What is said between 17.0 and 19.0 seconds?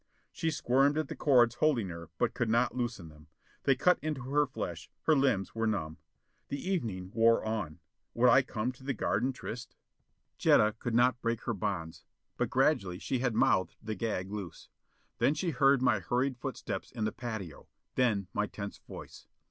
the patio; then my tense